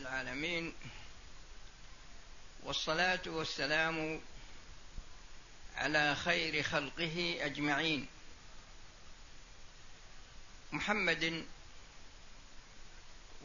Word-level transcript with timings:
العالمين 0.00 0.72
والصلاة 2.62 3.20
والسلام 3.26 4.20
على 5.76 6.14
خير 6.16 6.62
خلقه 6.62 7.38
أجمعين. 7.40 8.06
محمد 10.72 11.44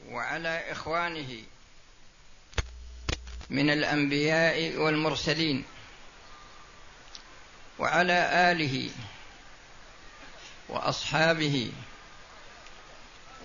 وعلى 0.08 0.72
إخوانه 0.72 1.44
من 3.50 3.70
الأنبياء 3.70 4.76
والمرسلين 4.78 5.66
وعلى 7.80 8.52
آله 8.52 8.90
وأصحابه 10.70 11.72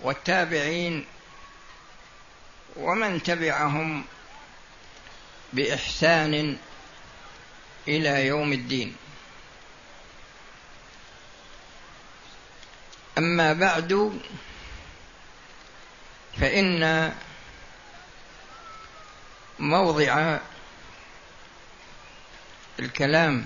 والتابعين 0.01 1.05
ومن 2.75 3.23
تبعهم 3.23 4.05
بإحسان 5.53 6.57
إلى 7.87 8.25
يوم 8.27 8.53
الدين. 8.53 8.95
أما 13.17 13.53
بعد 13.53 14.19
فإن 16.39 17.13
موضع 19.59 20.39
الكلام 22.79 23.45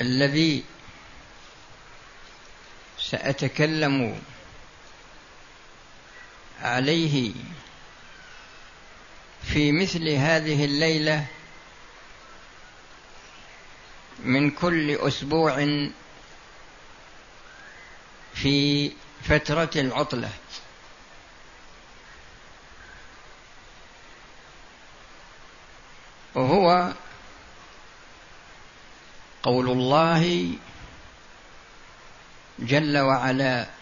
الذي 0.00 0.64
سأتكلم 2.98 4.22
عليه 6.62 7.32
في 9.42 9.72
مثل 9.72 10.08
هذه 10.08 10.64
الليلة 10.64 11.26
من 14.24 14.50
كل 14.50 14.90
أسبوع 14.90 15.54
في 18.34 18.92
فترة 19.24 19.70
العطلة. 19.76 20.30
وهو 26.34 26.92
قول 29.42 29.70
الله 29.70 30.52
جل 32.58 32.98
وعلا 32.98 33.81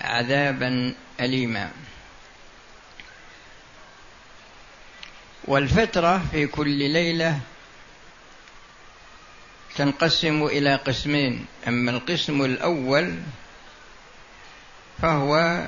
عذابا 0.00 0.94
اليما. 1.20 1.70
والفترة 5.44 6.22
في 6.32 6.46
كل 6.46 6.90
ليلة 6.90 7.40
تنقسم 9.76 10.42
إلى 10.46 10.74
قسمين. 10.74 11.46
أما 11.68 11.90
القسم 11.90 12.44
الأول 12.44 13.14
فهو 15.02 15.66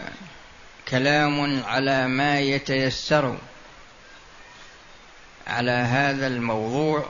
كلام 0.88 1.62
على 1.64 2.08
ما 2.08 2.40
يتيسر 2.40 3.38
على 5.46 5.70
هذا 5.70 6.26
الموضوع. 6.26 7.08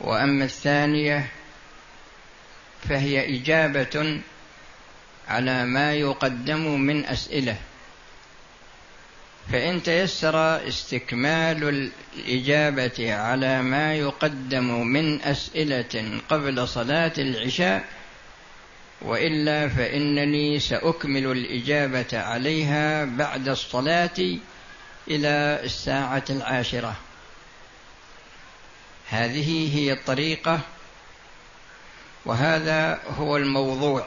وأما 0.00 0.44
الثانية 0.44 1.28
فهي 2.88 3.36
إجابة 3.36 4.20
على 5.32 5.64
ما 5.64 5.94
يقدم 5.94 6.80
من 6.80 7.04
أسئلة. 7.06 7.56
فإن 9.52 9.82
تيسر 9.82 10.68
استكمال 10.68 11.90
الإجابة 12.16 13.14
على 13.14 13.62
ما 13.62 13.94
يقدم 13.94 14.86
من 14.86 15.22
أسئلة 15.22 16.20
قبل 16.28 16.68
صلاة 16.68 17.12
العشاء 17.18 17.84
وإلا 19.02 19.68
فإنني 19.68 20.60
سأكمل 20.60 21.26
الإجابة 21.26 22.18
عليها 22.18 23.04
بعد 23.04 23.48
الصلاة 23.48 24.18
إلى 25.08 25.60
الساعة 25.64 26.24
العاشرة. 26.30 26.96
هذه 29.08 29.78
هي 29.78 29.92
الطريقة 29.92 30.60
وهذا 32.24 33.00
هو 33.18 33.36
الموضوع. 33.36 34.06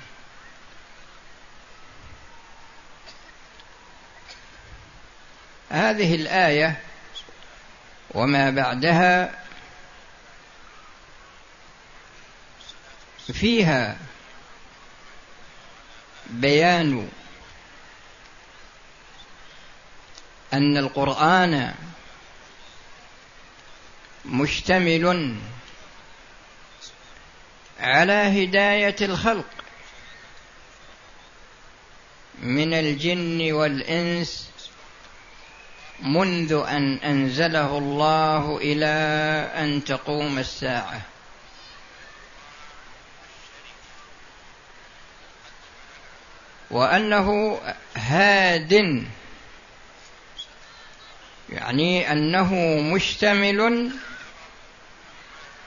هذه 5.71 6.15
الآية 6.15 6.81
وما 8.11 8.49
بعدها 8.49 9.41
فيها 13.33 13.97
بيان 16.29 17.09
أن 20.53 20.77
القرآن 20.77 21.73
مشتمل 24.25 25.35
على 27.79 28.13
هداية 28.13 28.95
الخلق 29.01 29.45
من 32.41 32.73
الجن 32.73 33.51
والإنس 33.51 34.49
منذ 36.01 36.63
أن 36.67 36.97
أنزله 36.97 37.77
الله 37.77 38.57
إلى 38.57 38.85
أن 39.55 39.83
تقوم 39.83 40.39
الساعة. 40.39 41.01
وأنه 46.71 47.59
هاد 47.95 49.03
يعني 51.49 52.11
أنه 52.11 52.55
مشتمل 52.93 53.91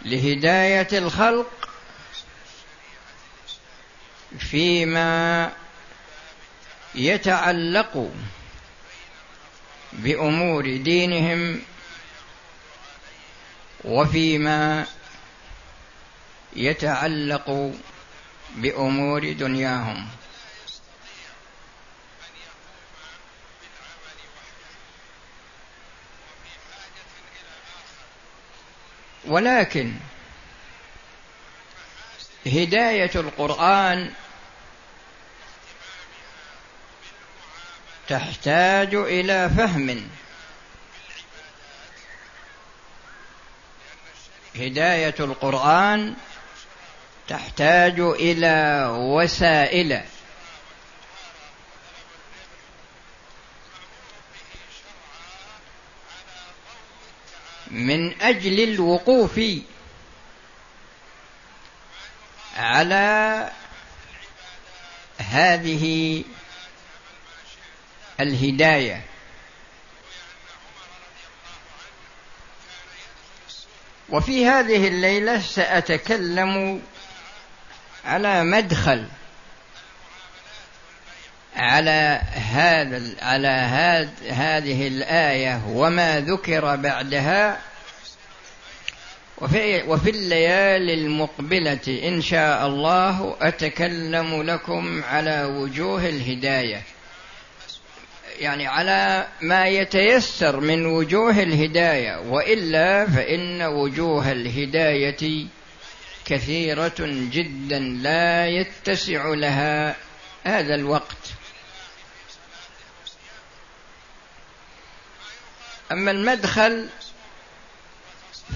لهداية 0.02 0.88
الخلق 0.92 1.68
فيما 4.38 5.52
يتعلق 6.94 8.10
بأمور 9.94 10.76
دينهم 10.76 11.62
وفيما 13.84 14.86
يتعلق 16.56 17.72
بأمور 18.56 19.32
دنياهم. 19.32 20.08
ولكن 29.26 29.92
هداية 32.46 33.10
القرآن 33.14 34.12
تحتاج 38.08 38.94
إلى 38.94 39.50
فهم. 39.56 40.08
هداية 44.56 45.14
القرآن 45.20 46.14
تحتاج 47.28 48.00
إلى 48.00 48.86
وسائل. 48.90 50.04
من 57.70 58.22
أجل 58.22 58.60
الوقوف 58.60 59.40
على 62.56 63.50
هذه 65.18 66.24
الهداية. 68.20 69.00
وفي 74.08 74.46
هذه 74.46 74.88
الليلة 74.88 75.40
سأتكلم 75.40 76.82
على 78.04 78.44
مدخل 78.44 79.08
على 81.56 82.20
هذا 82.32 83.02
على 83.22 83.48
هذ 83.48 84.08
هذه 84.30 84.88
الآية 84.88 85.62
وما 85.68 86.20
ذكر 86.20 86.76
بعدها. 86.76 87.60
وفي, 89.38 89.82
وفي 89.82 90.10
الليالي 90.10 90.94
المقبلة 90.94 92.00
إن 92.08 92.22
شاء 92.22 92.66
الله 92.66 93.36
أتكلم 93.40 94.42
لكم 94.42 95.04
على 95.04 95.44
وجوه 95.44 96.08
الهداية. 96.08 96.82
يعني 98.38 98.66
على 98.66 99.28
ما 99.40 99.66
يتيسر 99.66 100.60
من 100.60 100.86
وجوه 100.86 101.42
الهداية 101.42 102.20
وإلا 102.20 103.06
فإن 103.06 103.62
وجوه 103.62 104.32
الهداية 104.32 105.46
كثيرة 106.24 106.94
جدا 107.32 107.78
لا 107.78 108.46
يتسع 108.46 109.28
لها 109.28 109.96
هذا 110.44 110.74
الوقت. 110.74 111.34
أما 115.92 116.10
المدخل 116.10 116.88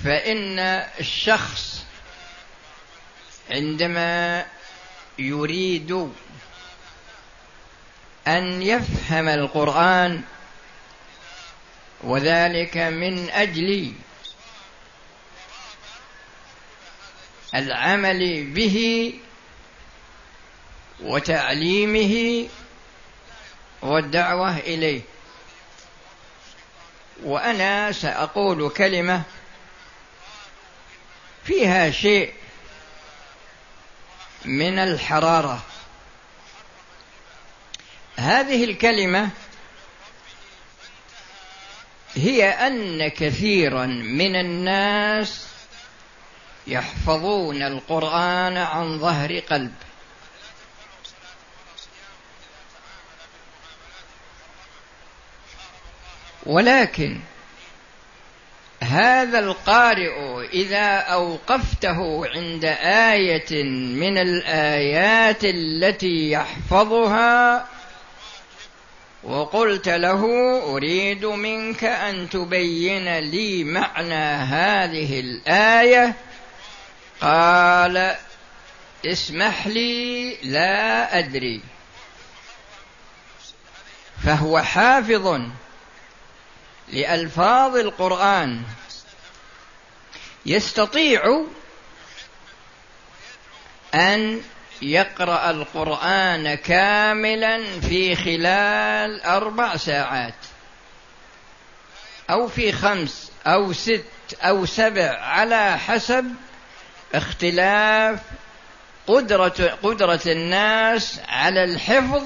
فإن 0.05 0.59
الشخص 1.01 1.85
عندما 3.51 4.45
يريد 5.19 6.13
أن 8.29 8.63
يفهم 8.63 9.29
القرآن 9.29 10.23
وذلك 12.01 12.77
من 12.77 13.31
أجل 13.31 13.93
العمل 17.55 18.45
به 18.45 19.15
وتعليمه 21.01 22.49
والدعوة 23.83 24.59
إليه. 24.59 25.01
وأنا 27.23 27.93
سأقول 27.93 28.71
كلمة 28.71 29.23
فيها 31.45 31.91
شيء 31.91 32.33
من 34.45 34.79
الحرارة. 34.79 35.63
هذه 38.19 38.65
الكلمة 38.65 39.31
هي 42.15 42.49
أن 42.49 43.09
كثيرا 43.09 43.87
من 43.87 44.37
الناس 44.37 45.47
يحفظون 46.67 47.63
القرآن 47.63 48.57
عن 48.57 48.99
ظهر 48.99 49.39
قلب. 49.39 49.75
ولكن 56.47 57.21
هذا 58.83 59.39
القارئ 59.39 60.47
إذا 60.53 60.97
أوقفته 60.99 62.27
عند 62.27 62.65
آية 63.15 63.65
من 63.95 64.19
الآيات 64.19 65.45
التي 65.45 66.31
يحفظها 66.31 67.78
وقلت 69.23 69.89
له 69.89 70.23
أريد 70.63 71.25
منك 71.25 71.85
أن 71.85 72.31
تبين 72.31 73.19
لي 73.19 73.65
معنى 73.65 74.25
هذه 74.45 75.21
الآية. 75.21 76.15
قال 77.21 78.17
اسمح 79.07 79.67
لي 79.67 80.37
لا 80.43 81.19
أدري. 81.19 81.61
فهو 84.25 84.63
حافظ 84.63 85.41
لألفاظ 86.89 87.77
القرآن. 87.77 88.63
يستطيع 90.47 91.45
أن 93.95 94.43
يقرأ 94.83 95.51
القرآن 95.51 96.55
كاملا 96.55 97.81
في 97.81 98.17
خلال 98.17 99.23
أربع 99.23 99.77
ساعات. 99.77 100.35
أو 102.31 102.49
في 102.49 102.73
خمس 102.73 103.33
أو 103.47 103.73
ست 103.73 104.05
أو 104.43 104.67
سبع 104.67 105.19
على 105.21 105.79
حسب 105.79 106.35
اختلاف 107.15 108.21
قدرة 109.07 109.79
قدرة 109.83 110.21
الناس 110.27 111.21
على 111.29 111.65
الحفظ 111.65 112.23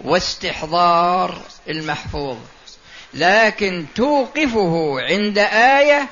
واستحضار 0.00 1.42
المحفوظ. 1.68 2.38
لكن 3.14 3.86
توقفه 3.94 5.00
عند 5.00 5.38
آية 5.38 6.08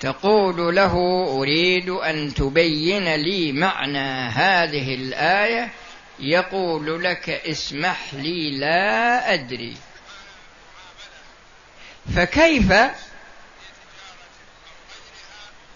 تقول 0.00 0.76
له 0.76 0.92
أريد 1.38 1.88
أن 1.88 2.34
تبين 2.34 3.14
لي 3.14 3.52
معنى 3.52 4.28
هذه 4.28 4.94
الآية 4.94 5.72
يقول 6.18 7.04
لك 7.04 7.30
اسمح 7.30 8.14
لي 8.14 8.58
لا 8.58 9.34
أدري. 9.34 9.76
فكيف 12.14 12.72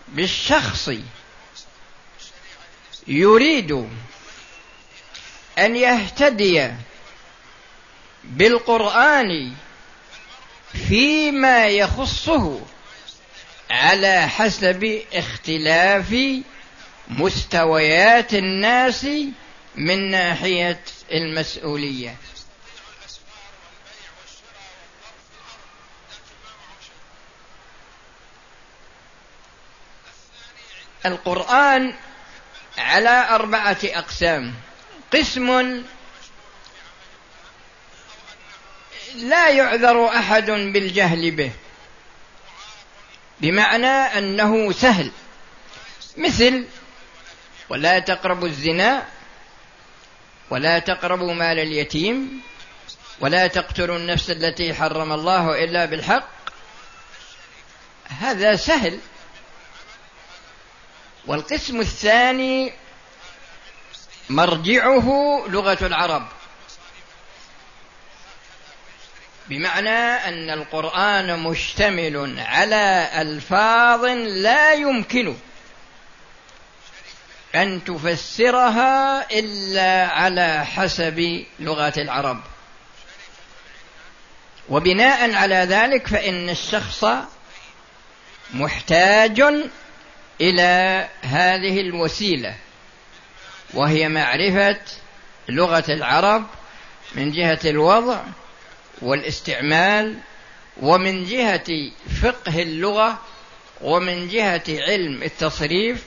بالشخص 0.08 0.90
يريد 3.08 3.88
أن 5.58 5.76
يهتدي 5.76 6.70
بالقرآن 8.24 9.52
فيما 10.88 11.66
يخصه 11.68 12.60
على 13.70 14.28
حسب 14.28 15.02
اختلاف 15.12 16.16
مستويات 17.08 18.34
الناس 18.34 19.06
من 19.74 20.10
ناحية 20.10 20.80
المسؤولية. 21.12 22.16
القرآن 31.06 31.94
على 32.78 33.28
أربعة 33.30 33.78
أقسام. 33.84 34.54
قسم 35.12 35.82
لا 39.14 39.48
يعذر 39.48 40.08
أحد 40.08 40.50
بالجهل 40.50 41.30
به. 41.30 41.52
بمعنى 43.40 43.86
أنه 43.86 44.72
سهل. 44.72 45.10
مثل 46.16 46.66
ولا 47.68 47.98
تقربوا 47.98 48.48
الزنا 48.48 49.06
ولا 50.50 50.78
تقربوا 50.78 51.34
مال 51.34 51.58
اليتيم 51.58 52.42
ولا 53.20 53.46
تقتلوا 53.46 53.96
النفس 53.96 54.30
التي 54.30 54.74
حرم 54.74 55.12
الله 55.12 55.64
إلا 55.64 55.84
بالحق. 55.84 56.28
هذا 58.08 58.56
سهل. 58.56 58.98
والقسم 61.26 61.80
الثاني 61.80 62.72
مرجعه 64.30 65.08
لغة 65.48 65.86
العرب. 65.86 66.28
بمعنى 69.50 69.98
أن 70.28 70.50
القرآن 70.50 71.38
مشتمل 71.40 72.34
على 72.38 73.10
ألفاظ 73.14 74.04
لا 74.04 74.72
يمكن 74.72 75.34
أن 77.54 77.84
تفسرها 77.84 79.26
إلا 79.30 80.06
على 80.06 80.64
حسب 80.64 81.44
لغة 81.60 81.92
العرب. 81.96 82.40
وبناء 84.68 85.34
على 85.34 85.54
ذلك 85.54 86.06
فإن 86.06 86.50
الشخص 86.50 87.04
محتاج 88.54 89.40
إلى 90.40 91.08
هذه 91.22 91.80
الوسيلة 91.80 92.54
وهي 93.74 94.08
معرفة 94.08 94.80
لغة 95.48 95.84
العرب 95.88 96.46
من 97.14 97.32
جهة 97.32 97.60
الوضع 97.64 98.20
والاستعمال 99.02 100.16
ومن 100.80 101.24
جهة 101.24 101.90
فقه 102.22 102.62
اللغة 102.62 103.20
ومن 103.80 104.28
جهة 104.28 104.62
علم 104.68 105.22
التصريف 105.22 106.04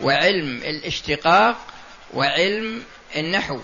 وعلم 0.00 0.56
الاشتقاق 0.56 1.66
وعلم 2.14 2.82
النحو. 3.16 3.60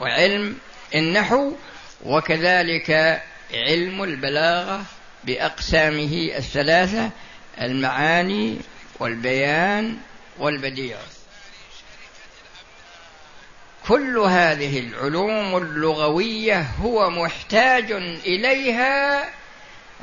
وعلم 0.00 0.58
النحو 0.94 1.52
وكذلك 2.04 3.22
علم 3.54 4.02
البلاغة 4.02 4.84
بأقسامه 5.24 6.30
الثلاثة 6.36 7.10
المعاني 7.60 8.58
والبيان 9.00 9.96
والبديع. 10.38 10.96
كل 13.88 14.18
هذه 14.18 14.78
العلوم 14.78 15.56
اللغوية 15.56 16.60
هو 16.60 17.10
محتاج 17.10 17.92
إليها 18.26 19.28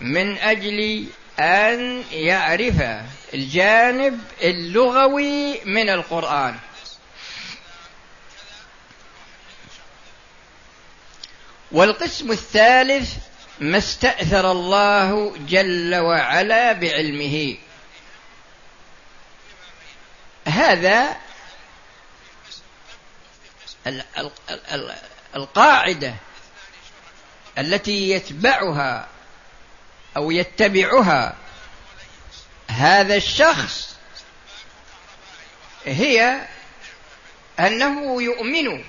من 0.02 0.38
أجل 0.38 1.08
أن 1.40 2.04
يعرف 2.12 2.76
الجانب 3.34 4.20
اللغوي 4.42 5.66
من 5.66 5.90
القرآن. 5.90 6.56
والقسم 11.72 12.32
الثالث 12.32 13.16
ما 13.60 13.78
استأثر 13.78 14.52
الله 14.52 15.38
جل 15.48 15.96
وعلا 15.96 16.74
بعلمه. 16.74 17.56
هذا 20.48 21.16
القاعدة 25.36 26.16
التي 27.58 28.10
يتبعها 28.10 29.08
أو 30.18 30.32
يتبعها 30.32 31.36
هذا 32.68 33.16
الشخص 33.16 33.96
هي 35.86 36.48
أنه 37.60 38.22
يؤمن 38.24 38.84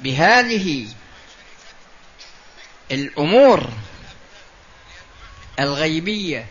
بهذه 0.00 0.88
الأمور 2.90 3.70
الغيبية 5.60 6.46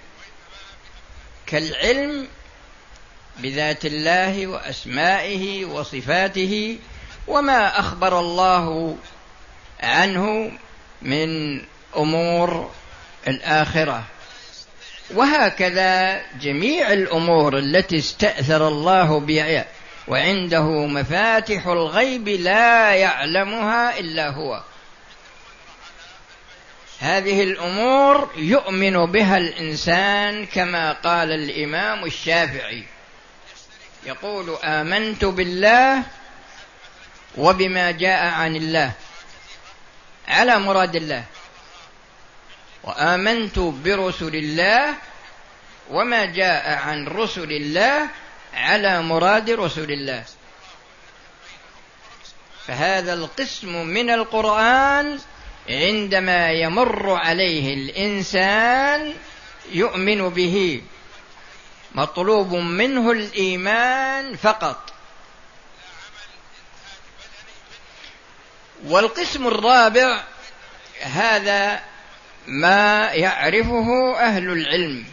كالعلم 1.47 2.27
بذات 3.39 3.85
الله 3.85 4.47
وأسمائه 4.47 5.65
وصفاته 5.65 6.77
وما 7.27 7.79
أخبر 7.79 8.19
الله 8.19 8.97
عنه 9.83 10.51
من 11.01 11.61
أمور 11.97 12.71
الآخرة. 13.27 14.03
وهكذا 15.13 16.21
جميع 16.41 16.93
الأمور 16.93 17.57
التي 17.57 17.97
استأثر 17.97 18.67
الله 18.67 19.19
بها 19.19 19.65
وعنده 20.07 20.85
مفاتح 20.85 21.67
الغيب 21.67 22.27
لا 22.27 22.93
يعلمها 22.93 23.99
إلا 23.99 24.29
هو. 24.29 24.63
هذه 26.99 27.43
الأمور 27.43 28.29
يؤمن 28.35 29.11
بها 29.11 29.37
الإنسان 29.37 30.45
كما 30.45 30.91
قال 30.91 31.31
الإمام 31.31 32.05
الشافعي. 32.05 32.83
يقول 34.05 34.57
آمنت 34.63 35.25
بالله 35.25 36.03
وبما 37.37 37.91
جاء 37.91 38.25
عن 38.33 38.55
الله 38.55 38.91
على 40.27 40.59
مراد 40.59 40.95
الله 40.95 41.23
وآمنت 42.83 43.59
برسل 43.59 44.35
الله 44.35 44.95
وما 45.91 46.25
جاء 46.25 46.65
عن 46.77 47.07
رسل 47.07 47.51
الله 47.51 48.07
على 48.53 49.01
مراد 49.01 49.49
رسل 49.49 49.91
الله. 49.91 50.23
فهذا 52.67 53.13
القسم 53.13 53.85
من 53.85 54.09
القرآن 54.09 55.19
عندما 55.69 56.51
يمر 56.51 57.13
عليه 57.13 57.73
الإنسان 57.73 59.13
يؤمن 59.71 60.29
به. 60.29 60.81
مطلوب 61.95 62.53
منه 62.53 63.11
الإيمان 63.11 64.35
فقط. 64.35 64.93
والقسم 68.83 69.47
الرابع 69.47 70.23
هذا 71.01 71.83
ما 72.47 73.11
يعرفه 73.11 74.17
أهل 74.19 74.49
العلم. 74.51 75.05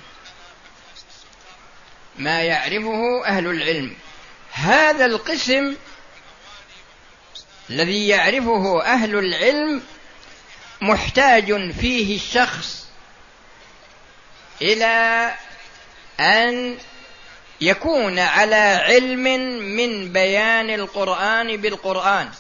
ما 2.18 2.42
يعرفه 2.42 3.26
أهل 3.26 3.47
العلم. 3.47 3.97
هذا 4.52 5.04
القسم 5.04 5.76
الذي 7.70 8.08
يعرفه 8.08 8.82
أهل 8.82 9.18
العلم 9.18 9.82
محتاج 10.80 11.73
فيه 11.73 12.16
الشخص 12.16 12.88
إلى 14.62 15.35
أن 16.20 16.78
يكون 17.60 18.18
على 18.18 18.80
علم 18.84 19.25
من 19.76 20.12
بيان 20.12 20.70
القرآن 20.70 21.56
بالقرآن. 21.56 22.30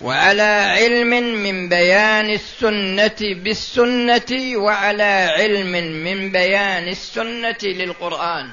وعلى 0.00 0.76
علم 0.78 1.08
من 1.42 1.68
بيان 1.68 2.30
السنة 2.30 3.16
بالسنة 3.20 4.56
وعلى 4.56 5.28
علم 5.38 5.72
من 6.04 6.32
بيان 6.32 6.88
السنة 6.88 7.58
للقرآن. 7.62 8.52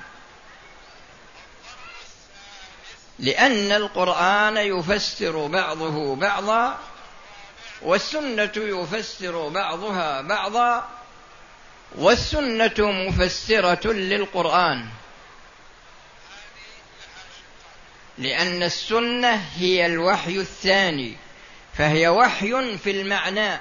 لأن 3.20 3.72
القرآن 3.72 4.58
يفسر 4.58 5.48
بعضه 5.48 6.16
بعضا 6.16 6.80
والسنة 7.82 8.52
يفسر 8.56 9.48
بعضها 9.48 10.22
بعضا 10.22 10.90
والسنة 11.98 12.74
مفسرة 12.80 13.88
للقرآن. 13.88 14.86
لأن 18.18 18.64
السنة 18.64 19.44
هي 19.56 19.86
الوحي 19.86 20.36
الثاني 20.38 21.16
فهي 21.78 22.08
وحي 22.08 22.78
في 22.78 22.92
المعنى. 22.92 23.60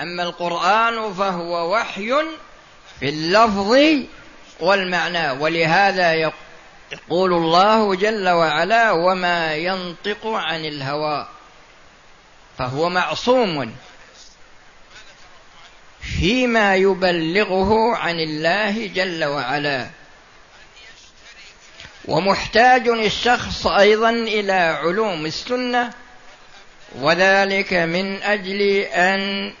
أما 0.00 0.22
القرآن 0.22 1.14
فهو 1.14 1.74
وحي 1.74 2.12
في 3.00 3.08
اللفظ 3.08 3.76
والمعنى 4.60 5.30
ولهذا 5.30 6.12
يقول 6.14 7.32
الله 7.32 7.94
جل 7.94 8.28
وعلا 8.28 8.90
وما 8.92 9.54
ينطق 9.54 10.26
عن 10.26 10.64
الهوى 10.64 11.28
فهو 12.58 12.88
معصوم. 12.88 13.76
فيما 16.20 16.76
يبلغه 16.76 17.96
عن 17.96 18.20
الله 18.20 18.86
جل 18.86 19.24
وعلا. 19.24 19.86
ومحتاج 22.04 22.88
الشخص 22.88 23.66
أيضا 23.66 24.10
إلى 24.10 24.52
علوم 24.52 25.26
السنة 25.26 25.90
وذلك 27.00 27.72
من 27.72 28.22
أجل 28.22 28.60
أن 28.80 29.52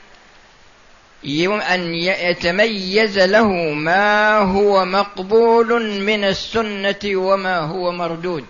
أن 1.62 1.94
يتميز 1.94 3.18
له 3.18 3.52
ما 3.72 4.38
هو 4.38 4.84
مقبول 4.84 6.00
من 6.00 6.24
السنة 6.24 7.00
وما 7.04 7.58
هو 7.58 7.92
مردود 7.92 8.44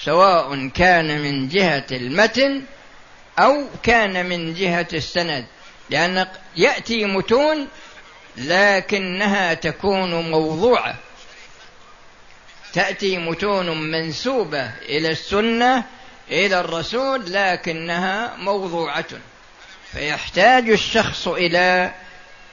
سواء 0.00 0.68
كان 0.68 1.20
من 1.20 1.48
جهة 1.48 1.86
المتن 1.92 2.62
أو 3.38 3.64
كان 3.82 4.26
من 4.26 4.54
جهة 4.54 4.88
السند. 4.92 5.46
لأن 5.90 6.26
يأتي 6.56 7.04
متون 7.04 7.68
لكنها 8.36 9.54
تكون 9.54 10.30
موضوعة. 10.30 10.96
تأتي 12.72 13.18
متون 13.18 13.90
منسوبة 13.90 14.70
إلى 14.82 15.10
السنة 15.10 15.84
إلى 16.30 16.60
الرسول 16.60 17.32
لكنها 17.32 18.36
موضوعة. 18.36 19.04
فيحتاج 19.92 20.70
الشخص 20.70 21.28
إلى 21.28 21.94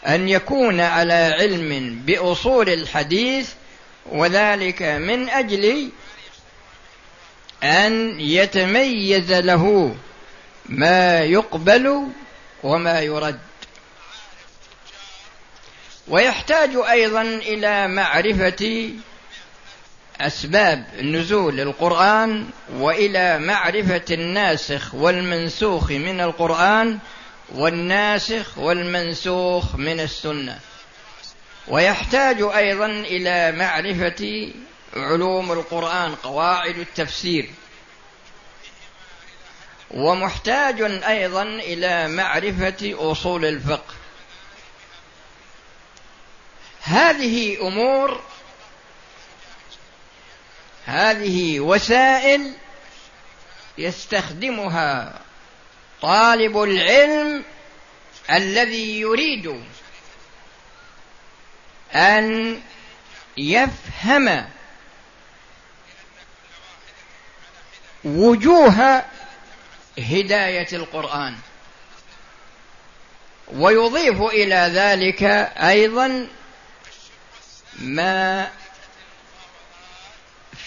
أن 0.07 0.29
يكون 0.29 0.79
على 0.79 1.35
علم 1.39 2.01
بأصول 2.05 2.69
الحديث 2.69 3.49
وذلك 4.05 4.81
من 4.81 5.29
أجل 5.29 5.89
أن 7.63 8.19
يتميز 8.19 9.31
له 9.31 9.95
ما 10.65 11.19
يقبل 11.19 12.07
وما 12.63 12.99
يرد. 12.99 13.39
ويحتاج 16.07 16.69
أيضا 16.89 17.21
إلى 17.21 17.87
معرفة 17.87 18.89
أسباب 20.21 20.85
نزول 21.01 21.59
القرآن 21.59 22.49
وإلى 22.73 23.39
معرفة 23.39 24.05
الناسخ 24.11 24.95
والمنسوخ 24.95 25.91
من 25.91 26.21
القرآن 26.21 26.99
والناسخ 27.55 28.57
والمنسوخ 28.57 29.75
من 29.75 29.99
السنة. 29.99 30.59
ويحتاج 31.67 32.41
أيضا 32.41 32.85
إلى 32.85 33.51
معرفة 33.51 34.53
علوم 34.95 35.51
القرآن 35.51 36.15
قواعد 36.15 36.77
التفسير. 36.77 37.49
ومحتاج 39.93 40.81
أيضا 40.81 41.43
إلى 41.43 42.07
معرفة 42.07 43.11
أصول 43.11 43.45
الفقه. 43.45 43.93
هذه 46.81 47.67
أمور 47.67 48.21
هذه 50.85 51.59
وسائل 51.59 52.53
يستخدمها 53.77 55.19
طالب 56.01 56.63
العلم 56.63 57.43
الذي 58.31 58.99
يريد 58.99 59.63
أن 61.95 62.59
يفهم 63.37 64.49
وجوه 68.03 69.03
هداية 70.01 70.67
القرآن. 70.73 71.35
ويضيف 73.53 74.21
إلى 74.21 74.55
ذلك 74.55 75.23
أيضا 75.57 76.27
ما 77.79 78.47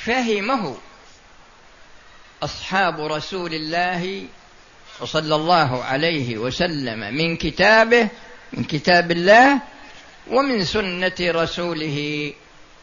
فهمه 0.05 0.77
أصحاب 2.43 3.01
رسول 3.01 3.55
الله 3.55 4.27
صلى 5.05 5.35
الله 5.35 5.85
عليه 5.85 6.39
وسلم 6.39 7.15
من 7.15 7.37
كتابه 7.37 8.09
من 8.53 8.65
كتاب 8.65 9.11
الله 9.11 9.61
ومن 10.31 10.65
سنة 10.65 11.17
رسوله 11.21 12.33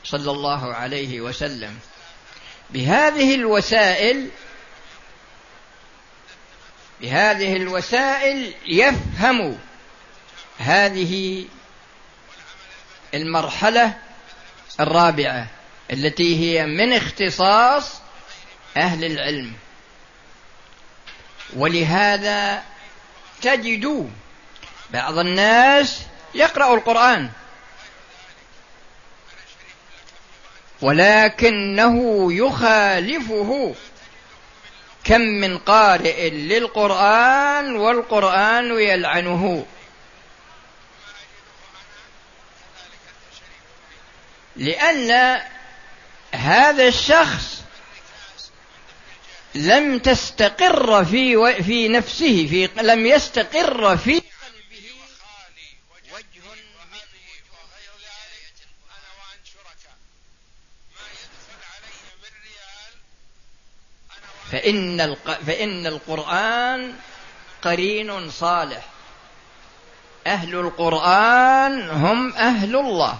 صلى 0.04 0.32
الله 0.32 0.74
عليه 0.74 1.22
وسلم. 1.22 1.80
بهذه 2.70 3.36
الوسائل 3.36 4.30
بهذه 7.02 7.56
الوسائل 7.56 8.54
يفهم 8.68 9.58
هذه 10.60 11.46
المرحلة 13.14 13.94
الرابعة 14.80 15.48
التي 15.92 16.40
هي 16.40 16.66
من 16.66 16.94
اختصاص 16.94 18.02
أهل 18.78 19.06
العلم. 19.06 19.54
ولهذا 21.56 22.64
تجد 23.42 24.10
بعض 24.94 25.18
الناس 25.18 26.02
يقرأ 26.36 26.74
القرآن 26.74 27.30
ولكنه 30.82 32.28
يخالفه 32.34 33.76
كم 35.04 35.22
من 35.22 35.58
قارئ 35.58 36.30
للقرآن 36.30 37.76
والقرآن 37.76 38.80
يلعنه. 38.80 39.66
لأن 44.56 45.42
هذا 46.32 46.88
الشخص 46.88 47.62
لم 49.56 50.00
تستقر 50.00 51.06
في 51.06 51.64
في 51.64 51.88
نفسه 51.88 52.48
في 52.50 52.70
لم 52.82 53.06
يستقر 53.06 53.98
في 53.98 54.22
فإن 64.52 65.16
فإن 65.48 65.88
القرآن 65.88 66.94
قرين 67.62 68.30
صالح. 68.30 68.86
أهل 70.28 70.56
القرآن 70.56 71.90
هم 71.90 72.34
أهل 72.34 72.76
الله. 72.76 73.20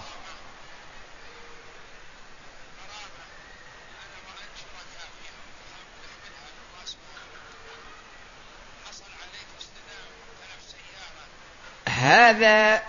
هذا 11.88 12.82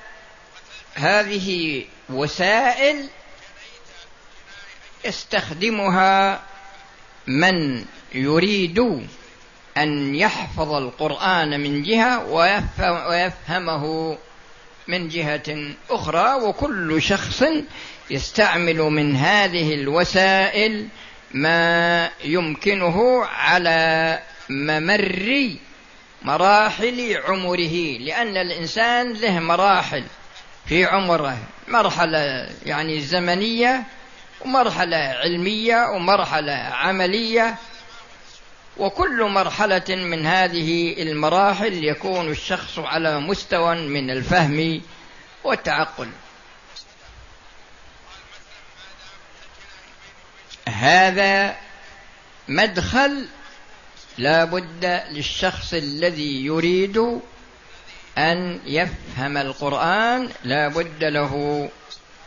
هذه 0.95 1.85
وسائل 2.09 3.09
يستخدمها 5.05 6.43
من 7.27 7.85
يريد 8.13 8.79
أن 9.77 10.15
يحفظ 10.15 10.73
القرآن 10.73 11.59
من 11.59 11.83
جهة 11.83 12.25
ويفهمه 13.07 14.17
من 14.87 15.07
جهة 15.09 15.73
أخرى 15.89 16.33
وكل 16.33 17.01
شخص 17.01 17.43
يستعمل 18.09 18.77
من 18.77 19.15
هذه 19.15 19.73
الوسائل 19.73 20.87
ما 21.33 22.09
يمكنه 22.23 23.25
على 23.25 24.19
ممر 24.49 25.49
مراحل 26.21 27.17
عمره 27.27 27.97
لأن 27.99 28.37
الإنسان 28.37 29.13
له 29.13 29.39
مراحل 29.39 30.03
في 30.65 30.85
عمره 30.85 31.37
مرحلة 31.67 32.49
يعني 32.65 33.01
زمنية 33.01 33.83
ومرحلة 34.41 34.97
علمية 34.97 35.89
ومرحلة 35.89 36.53
عملية 36.53 37.55
وكل 38.77 39.23
مرحلة 39.23 39.83
من 39.89 40.25
هذه 40.25 41.01
المراحل 41.01 41.83
يكون 41.83 42.31
الشخص 42.31 42.79
على 42.79 43.19
مستوى 43.19 43.75
من 43.75 44.09
الفهم 44.09 44.81
والتعقل. 45.43 46.09
هذا 50.69 51.55
مدخل 52.47 53.27
لا 54.17 54.43
بد 54.43 55.03
للشخص 55.11 55.73
الذي 55.73 56.45
يريد 56.45 56.97
أن 58.17 58.59
يفهم 58.65 59.37
القرآن 59.37 60.29
لا 60.43 60.67
بد 60.67 61.03
له 61.03 61.69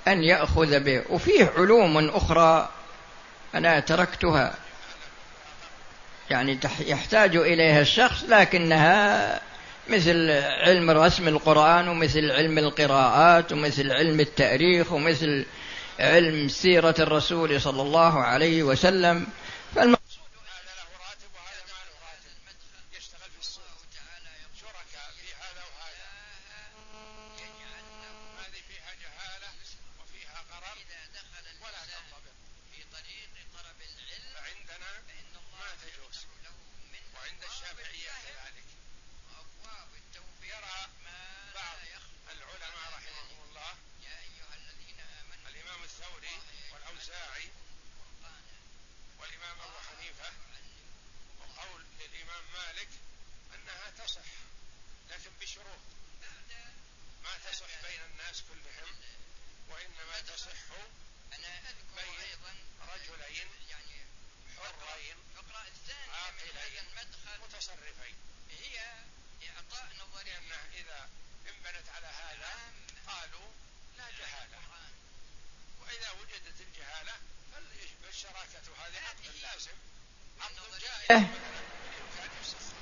أن 0.09 0.23
يأخذ 0.23 0.81
به. 0.81 1.03
وفيه 1.11 1.53
علوم 1.57 2.09
أخرى 2.09 2.69
أنا 3.55 3.81
تركتها. 3.81 4.55
يعني 6.31 6.59
يحتاج 6.87 7.37
إليها 7.37 7.81
الشخص 7.81 8.25
لكنها 8.29 9.41
مثل 9.89 10.31
علم 10.67 10.91
رسم 10.91 11.29
القرآن 11.29 11.89
ومثل 11.89 12.31
علم 12.31 12.59
القراءات 12.59 13.53
ومثل 13.53 13.93
علم 13.93 14.21
التأريخ 14.21 14.93
ومثل 14.93 15.47
علم 16.01 16.49
سيرة 16.49 16.95
الرسول 16.99 17.61
صلى 17.61 17.83
الله 17.83 18.23
عليه 18.23 18.63
وسلم. 18.63 19.27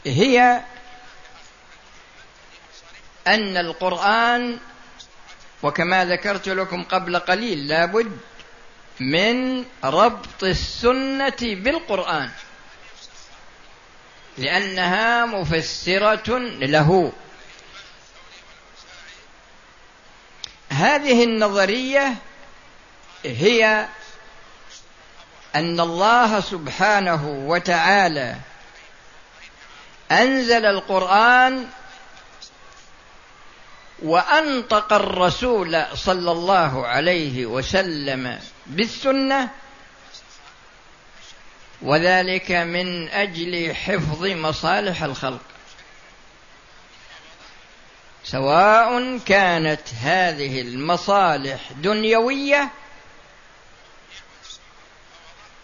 هي 0.07 0.61
أن 3.27 3.57
القرآن 3.57 4.59
وكما 5.63 6.05
ذكرت 6.05 6.49
لكم 6.49 6.83
قبل 6.83 7.19
قليل 7.19 7.69
لابد 7.69 8.19
من 9.01 9.65
ربط 9.85 10.45
السنة 10.45 11.37
بالقرآن 11.41 12.31
لأنها 14.39 15.25
مفسرة 15.27 16.39
له. 16.39 17.13
هذه 20.71 21.25
النظرية 21.25 22.15
هي 23.25 23.89
أن 25.55 25.81
الله 25.81 26.41
سبحانه 26.41 27.29
وتعالى 27.47 28.37
أنزل 30.23 30.67
القرآن 30.67 31.67
وأنطق 34.03 34.93
الرسول 34.93 35.85
صلى 35.95 36.33
الله 36.33 36.87
عليه 36.87 37.47
وسلم 37.47 38.39
بالسنة 38.67 39.51
وذلك 41.83 42.51
من 42.53 43.09
أجل 43.09 43.75
حفظ 43.75 44.27
مصالح 44.27 45.03
الخلق. 45.03 45.41
سواء 48.25 49.19
كانت 49.19 49.81
هذه 50.03 50.61
المصالح 50.61 51.73
دنيوية 51.73 52.71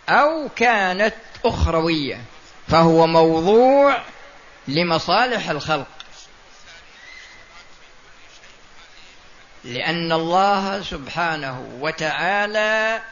أو 0.09 0.49
كانت 0.57 1.15
أخروية 1.45 2.21
فهو 2.69 3.07
موضوع 3.07 4.03
لمصالح 4.75 5.51
الخلق. 5.51 5.87
لأن 9.65 10.13
الله 10.13 10.83
سبحانه 10.83 11.79
وتعالى 11.81 13.03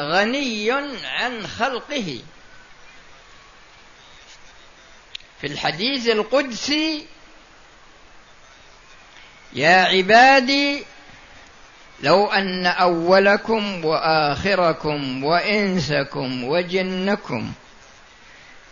غني 0.00 0.70
عن 1.04 1.46
خلقه. 1.46 2.20
في 5.40 5.46
الحديث 5.46 6.08
القدسي 6.08 7.06
يا 9.52 9.84
عبادي 9.84 10.84
لو 12.00 12.26
أن 12.26 12.66
أولكم 12.66 13.84
وآخركم 13.84 15.24
وإنسكم 15.24 16.44
وجنكم 16.44 17.52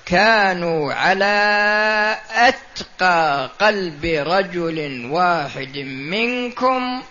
كانوا 0.06 0.92
على 0.92 2.18
أتقى 2.30 3.50
قلب 3.60 4.04
رجل 4.04 5.06
واحد 5.10 5.78
منكم 5.86 7.02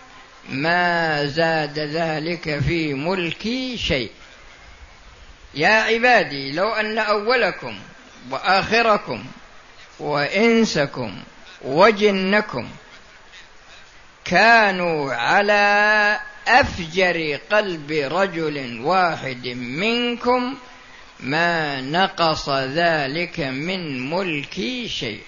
ما 0.48 1.26
زاد 1.26 1.78
ذلك 1.78 2.58
في 2.58 2.94
ملكي 2.94 3.76
شيء. 3.76 4.10
يا 5.54 5.68
عبادي 5.68 6.52
لو 6.52 6.68
أن 6.68 6.98
أولكم 6.98 7.78
وآخركم 8.30 9.24
وإنسكم 10.00 11.16
وجنكم 11.62 12.68
كانوا 14.24 15.14
على 15.14 16.18
أفجر 16.48 17.38
قلب 17.50 17.90
رجل 17.90 18.80
واحد 18.80 19.46
منكم 19.56 20.56
ما 21.22 21.80
نقص 21.80 22.48
ذلك 22.48 23.40
من 23.40 24.10
ملكي 24.10 24.88
شيء. 24.88 25.22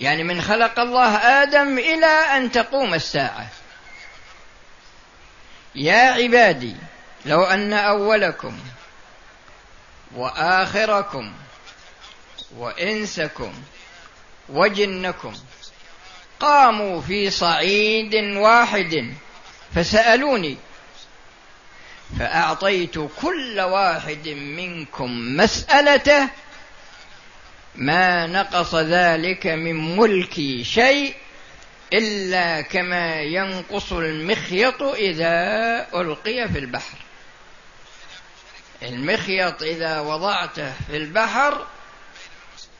يعني 0.00 0.24
من 0.24 0.42
خلق 0.42 0.80
الله 0.80 1.16
آدم 1.16 1.78
إلى 1.78 2.06
أن 2.06 2.52
تقوم 2.52 2.94
الساعة. 2.94 3.48
يا 5.74 6.12
عبادي 6.12 6.76
لو 7.26 7.44
أن 7.44 7.72
أولكم 7.72 8.58
وآخركم 10.14 11.32
وإنسكم 12.56 13.52
وجنكم 14.48 15.34
قاموا 16.40 17.00
في 17.00 17.30
صعيد 17.30 18.14
واحد 18.14 19.14
فسألوني 19.74 20.56
فأعطيت 22.18 22.94
كل 23.22 23.60
واحد 23.60 24.28
منكم 24.28 25.36
مسألته 25.36 26.28
ما 27.74 28.26
نقص 28.26 28.74
ذلك 28.74 29.46
من 29.46 29.96
ملكي 29.96 30.64
شيء 30.64 31.14
إلا 31.92 32.60
كما 32.60 33.20
ينقص 33.20 33.92
المخيط 33.92 34.82
إذا 34.82 35.32
ألقي 35.94 36.48
في 36.48 36.58
البحر. 36.58 36.98
المخيط 38.82 39.62
إذا 39.62 40.00
وضعته 40.00 40.72
في 40.90 40.96
البحر 40.96 41.66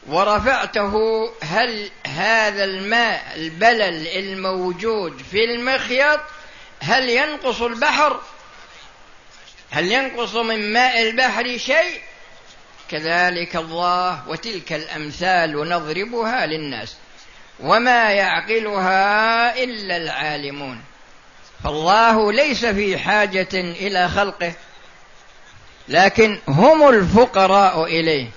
ورفعته 0.07 0.95
هل 1.43 1.91
هذا 2.07 2.65
الماء 2.65 3.33
البلل 3.37 4.09
الموجود 4.09 5.23
في 5.31 5.45
المخيط 5.45 6.21
هل 6.81 7.09
ينقص 7.09 7.63
البحر؟ 7.63 8.21
هل 9.73 9.93
ينقص 9.93 10.35
من 10.35 10.73
ماء 10.73 11.03
البحر 11.03 11.59
شيء؟ 11.59 12.01
كذلك 12.91 13.57
الله 13.57 14.29
وتلك 14.29 14.73
الأمثال 14.73 15.69
نضربها 15.69 16.47
للناس. 16.47 16.97
وما 17.61 18.11
يعقلها 18.11 19.65
إلا 19.65 19.97
العالمون. 19.97 20.83
فالله 21.65 22.33
ليس 22.33 22.65
في 22.65 22.99
حاجة 22.99 23.49
إلى 23.55 24.09
خلقه 24.09 24.53
لكن 25.89 26.39
هم 26.49 26.89
الفقراء 26.89 27.85
إليه. 27.85 28.29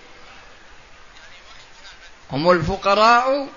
هم 2.32 2.52
الفقراء 2.52 3.48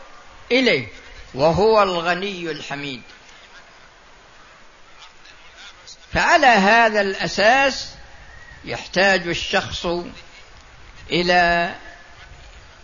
إليه 0.53 0.87
وهو 1.35 1.83
الغني 1.83 2.51
الحميد. 2.51 3.03
فعلى 6.19 6.47
هذا 6.47 7.01
الأساس 7.01 7.95
يحتاج 8.65 9.29
الشخص 9.29 9.87
إلى 11.11 11.75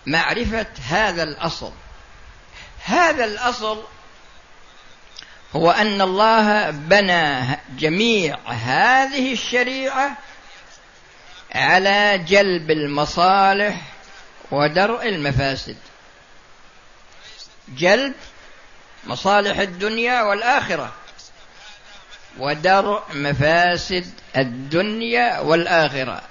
معرفة 0.07 0.67
هذا 0.89 1.23
الأصل. 1.23 1.73
هذا 2.85 3.25
الأصل 3.25 3.85
هو 5.57 5.71
أن 5.71 6.01
الله 6.01 6.71
بنى 6.71 7.59
جميع 7.79 8.39
هذه 8.47 9.33
الشريعة 9.33 10.17
على 11.55 12.19
جلب 12.19 12.71
المصالح 12.71 13.77
ودرء 14.51 15.09
المفاسد. 15.09 15.77
جلب 17.69 18.15
مصالح 19.07 19.59
الدنيا 19.59 20.23
والآخرة. 20.23 20.93
ودرء 22.39 23.03
مفاسد 23.15 24.07
الدنيا 24.37 25.41
والآخرة. 25.41 26.23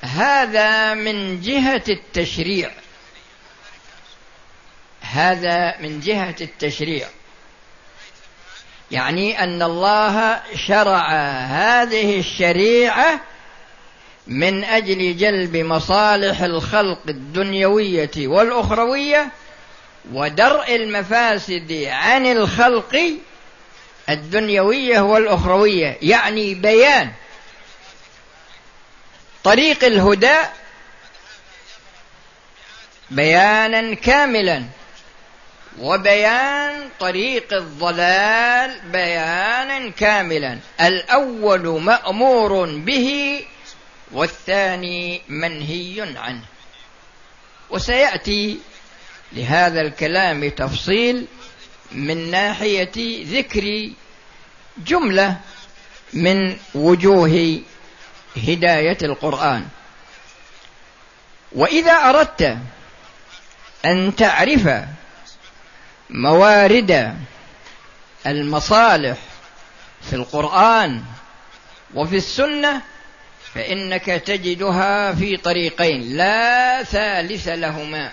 هذا 0.00 0.94
من 0.94 1.40
جهة 1.40 1.84
التشريع. 1.88 2.70
هذا 5.00 5.74
من 5.80 6.00
جهة 6.00 6.36
التشريع. 6.40 7.06
يعني 8.90 9.44
أن 9.44 9.62
الله 9.62 10.40
شرع 10.66 11.10
هذه 11.46 12.18
الشريعة 12.18 13.20
من 14.26 14.64
أجل 14.64 15.16
جلب 15.16 15.56
مصالح 15.56 16.40
الخلق 16.40 17.00
الدنيوية 17.08 18.10
والأخروية 18.16 19.28
ودرء 20.12 20.76
المفاسد 20.76 21.84
عن 21.86 22.26
الخلق 22.26 23.18
الدنيوية 24.10 25.00
والأخروية 25.00 25.98
يعني 26.02 26.54
بيان 26.54 27.12
طريق 29.44 29.84
الهدى 29.84 30.36
بيانا 33.10 33.94
كاملا 33.94 34.64
وبيان 35.78 36.88
طريق 37.00 37.52
الضلال 37.52 38.80
بيانا 38.80 39.90
كاملا. 39.90 40.58
الأول 40.80 41.80
مأمور 41.80 42.66
به 42.76 43.40
والثاني 44.12 45.22
منهي 45.28 46.14
عنه. 46.16 46.44
وسيأتي 47.70 48.58
لهذا 49.32 49.80
الكلام 49.80 50.48
تفصيل 50.48 51.26
من 51.92 52.30
ناحية 52.30 53.24
ذكر 53.24 53.90
جملة 54.78 55.36
من 56.12 56.56
وجوه 56.74 57.60
هداية 58.36 58.98
القرآن. 59.02 59.68
وإذا 61.52 61.92
أردت 61.92 62.58
أن 63.84 64.16
تعرف 64.16 64.70
موارد 66.10 67.16
المصالح 68.26 69.18
في 70.02 70.16
القرآن 70.16 71.02
وفي 71.94 72.16
السنة 72.16 72.82
فإنك 73.54 74.04
تجدها 74.04 75.14
في 75.14 75.36
طريقين 75.36 76.16
لا 76.16 76.82
ثالث 76.82 77.48
لهما. 77.48 78.12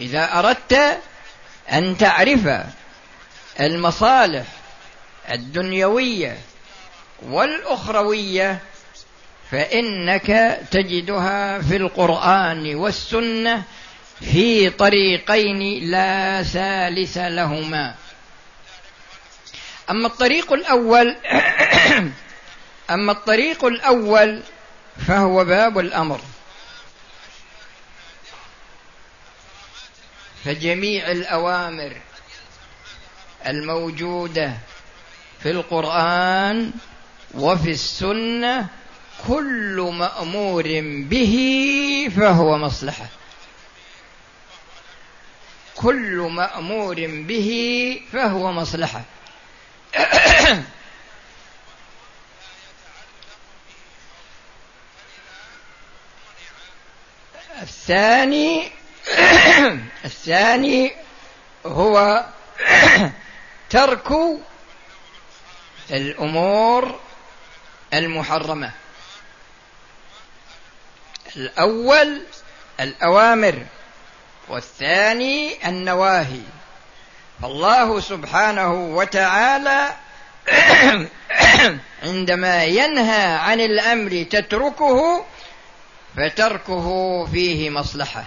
إذا 0.00 0.38
أردت 0.38 0.98
أن 1.72 1.96
تعرف 1.98 2.48
المصالح 3.60 4.46
الدنيوية 5.30 6.38
والأخروية 7.22 8.60
فإنك 9.50 10.60
تجدها 10.70 11.58
في 11.58 11.76
القرآن 11.76 12.74
والسنة 12.74 13.62
في 14.20 14.70
طريقين 14.70 15.90
لا 15.90 16.42
ثالث 16.42 17.18
لهما. 17.18 17.94
أما 19.90 20.06
الطريق 20.06 20.52
الأول 20.52 21.16
أما 22.94 23.12
الطريق 23.12 23.64
الأول 23.64 24.42
فهو 25.06 25.44
باب 25.44 25.78
الأمر. 25.78 26.20
فجميع 30.44 31.10
الأوامر 31.10 31.96
الموجودة 33.46 34.52
في 35.42 35.50
القرآن 35.50 36.72
وفي 37.34 37.70
السنة 37.70 38.68
كل 39.28 39.92
مأمور 39.98 40.64
به 41.08 42.08
فهو 42.16 42.58
مصلحة. 42.58 43.06
كل 45.74 46.28
مأمور 46.30 46.96
به 47.06 48.00
فهو 48.12 48.52
مصلحة. 48.52 49.02
الثاني 57.62 58.81
الثاني 60.04 60.92
هو 61.66 62.24
ترك 63.70 64.08
الأمور 65.90 67.00
المحرمة. 67.94 68.70
الأول 71.36 72.22
الأوامر 72.80 73.66
والثاني 74.48 75.68
النواهي. 75.68 76.42
فالله 77.42 78.00
سبحانه 78.00 78.72
وتعالى 78.72 79.96
عندما 82.02 82.64
ينهى 82.64 83.24
عن 83.24 83.60
الأمر 83.60 84.22
تتركه 84.30 85.24
فتركه 86.16 86.86
فيه 87.26 87.70
مصلحة. 87.70 88.24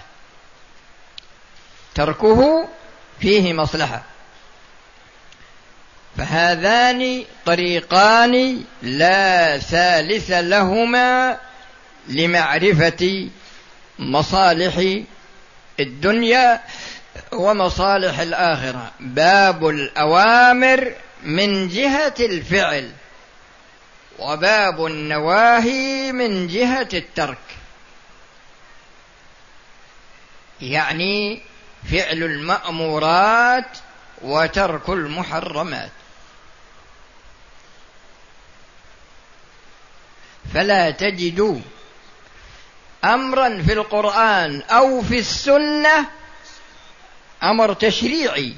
تركه 1.96 2.68
فيه 3.20 3.52
مصلحة. 3.52 4.02
فهذان 6.18 7.24
طريقان 7.46 8.64
لا 8.82 9.58
ثالث 9.58 10.30
لهما 10.30 11.38
لمعرفة 12.08 13.28
مصالح 13.98 15.02
الدنيا 15.80 16.60
ومصالح 17.32 18.18
الآخرة. 18.20 18.92
باب 19.00 19.68
الأوامر 19.68 20.92
من 21.22 21.68
جهة 21.68 22.14
الفعل 22.20 22.90
وباب 24.18 24.86
النواهي 24.86 26.12
من 26.12 26.48
جهة 26.48 26.88
الترك. 26.94 27.38
يعني 30.60 31.42
فعل 31.84 32.22
المأمورات 32.22 33.78
وترك 34.22 34.88
المحرمات. 34.88 35.90
فلا 40.54 40.90
تجد 40.90 41.62
امرا 43.04 43.62
في 43.62 43.72
القرآن 43.72 44.62
أو 44.62 45.02
في 45.02 45.18
السنة 45.18 46.06
أمر 47.42 47.72
تشريعي. 47.72 48.54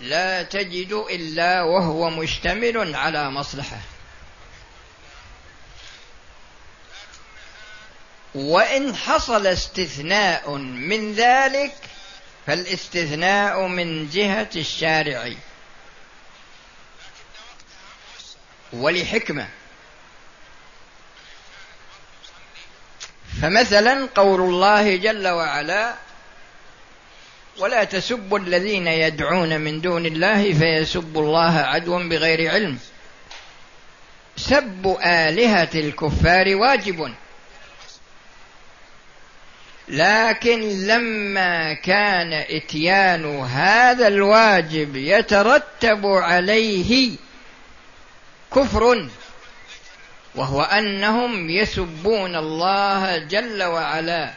لا 0.00 0.42
تجد 0.42 0.92
إلا 1.10 1.62
وهو 1.62 2.10
مشتمل 2.10 2.94
على 2.94 3.30
مصلحة. 3.30 3.78
وإن 8.34 8.96
حصل 8.96 9.46
استثناء 9.46 10.50
من 10.56 11.12
ذلك 11.12 11.74
فالاستثناء 12.46 13.66
من 13.66 14.10
جهة 14.10 14.50
الشارع. 14.56 15.32
ولحكمة. 18.72 19.48
فمثلا 23.42 24.08
قول 24.14 24.40
الله 24.40 24.96
جل 24.96 25.28
وعلا 25.28 25.94
ولا 27.58 27.84
تسبوا 27.84 28.38
الذين 28.38 28.86
يدعون 28.86 29.60
من 29.60 29.80
دون 29.80 30.06
الله 30.06 30.52
فيسبوا 30.52 31.22
الله 31.22 31.58
عدوا 31.58 32.02
بغير 32.08 32.50
علم. 32.50 32.78
سب 34.36 34.96
آلهة 35.04 35.70
الكفار 35.74 36.54
واجب. 36.54 37.14
لكن 39.94 40.86
لما 40.86 41.74
كان 41.74 42.32
إتيان 42.32 43.40
هذا 43.40 44.08
الواجب 44.08 44.96
يترتب 44.96 46.06
عليه 46.06 47.16
كفر 48.54 49.08
وهو 50.34 50.62
أنهم 50.62 51.50
يسبون 51.50 52.36
الله 52.36 53.18
جل 53.18 53.62
وعلا. 53.62 54.30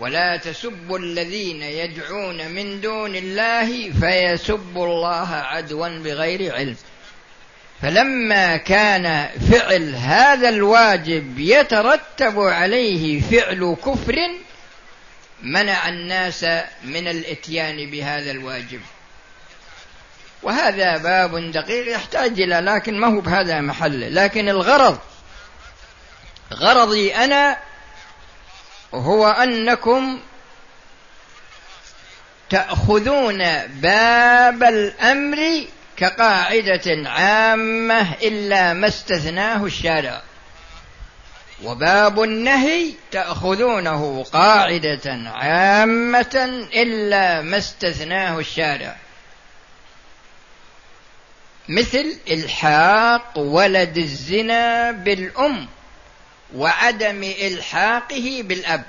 ولا 0.00 0.36
تسبوا 0.36 0.98
الذين 0.98 1.62
يدعون 1.62 2.48
من 2.48 2.80
دون 2.80 3.16
الله 3.16 3.90
فيسبوا 4.00 4.86
الله 4.86 5.34
عدوا 5.34 5.88
بغير 5.88 6.54
علم. 6.54 6.76
فلما 7.82 8.56
كان 8.56 9.28
فعل 9.50 9.94
هذا 9.94 10.48
الواجب 10.48 11.38
يترتب 11.38 12.40
عليه 12.40 13.20
فعل 13.20 13.76
كفر 13.84 14.16
منع 15.42 15.88
الناس 15.88 16.44
من 16.84 17.08
الإتيان 17.08 17.90
بهذا 17.90 18.30
الواجب. 18.30 18.80
وهذا 20.42 20.96
باب 20.96 21.52
دقيق 21.52 21.94
يحتاج 21.94 22.40
إلى 22.40 22.60
لكن 22.60 23.00
ما 23.00 23.06
هو 23.06 23.20
بهذا 23.20 23.60
محل. 23.60 24.14
لكن 24.14 24.48
الغرض 24.48 24.98
غرضي 26.52 27.14
أنا 27.14 27.56
هو 28.94 29.28
أنكم 29.28 30.20
تأخذون 32.50 33.38
باب 33.66 34.62
الأمر 34.62 35.66
كقاعدة 35.96 37.08
عامة 37.10 38.14
إلا 38.22 38.72
ما 38.72 38.86
استثناه 38.86 39.64
الشارع. 39.64 40.22
وباب 41.64 42.22
النهي 42.22 42.92
تأخذونه 43.10 44.24
قاعدة 44.32 45.30
عامة 45.34 46.64
إلا 46.74 47.42
ما 47.42 47.58
استثناه 47.58 48.38
الشارع. 48.38 48.96
مثل 51.68 52.18
إلحاق 52.30 53.38
ولد 53.38 53.98
الزنا 53.98 54.90
بالأم 54.90 55.68
وعدم 56.54 57.22
إلحاقه 57.22 58.42
بالأب. 58.44 58.84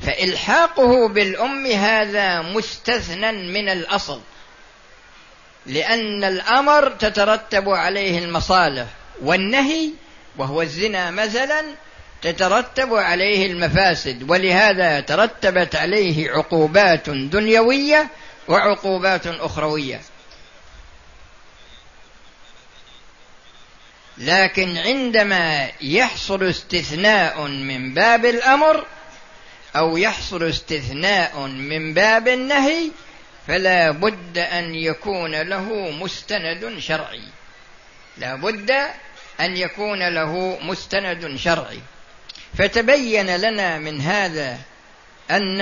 فإلحاقه 0.00 1.08
بالأم 1.08 1.66
هذا 1.66 2.42
مستثنى 2.42 3.32
من 3.32 3.68
الأصل. 3.68 4.20
لأن 5.66 6.24
الأمر 6.24 6.90
تترتب 6.90 7.68
عليه 7.68 8.18
المصالح 8.18 8.86
والنهي 9.22 9.90
وهو 10.38 10.62
الزنا 10.62 11.10
مثلا 11.10 11.64
تترتب 12.22 12.94
عليه 12.94 13.46
المفاسد 13.46 14.30
ولهذا 14.30 15.00
ترتبت 15.00 15.76
عليه 15.76 16.30
عقوبات 16.30 17.10
دنيوية 17.10 18.08
وعقوبات 18.48 19.26
أخروية. 19.26 20.00
لكن 24.18 24.76
عندما 24.76 25.70
يحصل 25.80 26.42
استثناء 26.42 27.46
من 27.46 27.94
باب 27.94 28.24
الأمر 28.24 28.86
أو 29.76 29.96
يحصل 29.96 30.42
استثناء 30.42 31.46
من 31.46 31.94
باب 31.94 32.28
النهي 32.28 32.90
فلا 33.46 33.90
بد 33.90 34.38
أن 34.38 34.74
يكون 34.74 35.42
له 35.42 35.90
مستند 35.90 36.78
شرعي. 36.78 37.22
لا 38.18 38.34
بد 38.34 38.70
أن 39.40 39.56
يكون 39.56 40.08
له 40.08 40.58
مستند 40.62 41.36
شرعي. 41.36 41.78
فتبين 42.58 43.36
لنا 43.36 43.78
من 43.78 44.00
هذا 44.00 44.58
أن 45.30 45.60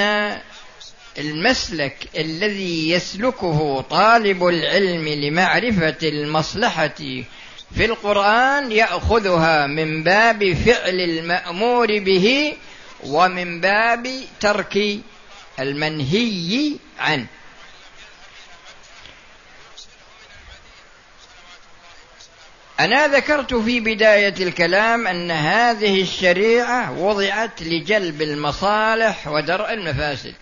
المسلك 1.19 2.09
الذي 2.17 2.91
يسلكه 2.91 3.81
طالب 3.81 4.47
العلم 4.47 5.09
لمعرفة 5.09 5.97
المصلحة 6.03 6.99
في 7.75 7.85
القرآن 7.85 8.73
يأخذها 8.73 9.67
من 9.67 10.03
باب 10.03 10.53
فعل 10.53 11.01
المأمور 11.01 11.99
به 11.99 12.57
ومن 13.05 13.61
باب 13.61 14.09
ترك 14.41 14.99
المنهي 15.61 16.77
عنه. 16.99 17.27
أنا 22.81 23.07
ذكرت 23.07 23.55
في 23.55 23.81
بداية 23.81 24.35
الكلام 24.41 25.07
أن 25.07 25.31
هذه 25.31 26.03
الشريعة 26.03 26.93
وضعت 26.93 27.63
لجلب 27.63 28.23
المصالح 28.23 29.29
ودرء 29.29 29.73
المفاسد. 29.73 30.35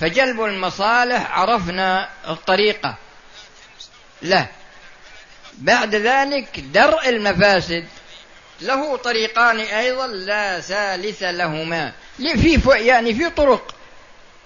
فجلب 0.00 0.44
المصالح 0.44 1.38
عرفنا 1.38 2.08
الطريقة. 2.28 2.96
لا. 4.22 4.46
بعد 5.58 5.94
ذلك 5.94 6.60
درء 6.60 7.08
المفاسد. 7.08 7.86
له 8.60 8.96
طريقان 8.96 9.60
أيضا 9.60 10.06
لا 10.06 10.60
ثالث 10.60 11.22
لهما. 11.22 11.92
في 12.18 12.60
يعني 12.66 13.14
في 13.14 13.30
طرق 13.30 13.74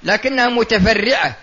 لكنها 0.02 0.46
متفرعة. 0.46 1.36